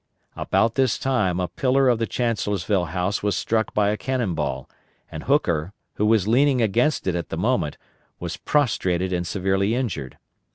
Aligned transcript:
About 0.35 0.73
this 0.73 0.97
time 0.97 1.39
a 1.39 1.47
pillar 1.47 1.87
of 1.87 1.99
the 1.99 2.07
Chancellorsville 2.07 2.85
House 2.85 3.21
was 3.21 3.37
struck 3.37 3.71
by 3.75 3.89
a 3.89 3.97
cannon 3.97 4.33
ball, 4.33 4.67
and 5.11 5.25
Hooker, 5.25 5.73
who 5.93 6.07
was 6.07 6.27
leaning 6.27 6.59
against 6.59 7.05
it 7.05 7.13
at 7.13 7.29
the 7.29 7.37
moment, 7.37 7.77
was 8.19 8.35
prostrated 8.35 9.13
and 9.13 9.27
severely 9.27 9.75
injured. 9.75 10.17